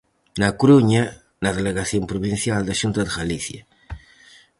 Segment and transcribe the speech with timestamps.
[0.41, 1.03] Na Coruña,
[1.43, 3.61] na Delegación provincial da Xunta de Galicia.